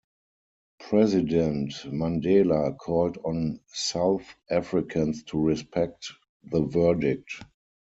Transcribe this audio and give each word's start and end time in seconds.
President 0.79 1.73
Mandela 1.85 2.75
called 2.75 3.19
on 3.23 3.59
South 3.67 4.25
Africans 4.49 5.21
to 5.25 5.39
respect 5.39 6.07
the 6.43 6.63
verdict. 6.65 7.43